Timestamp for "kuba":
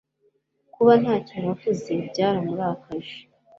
0.73-0.93